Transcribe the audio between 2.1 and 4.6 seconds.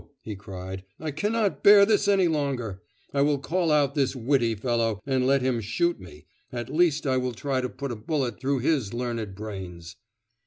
longer! I will call out this witty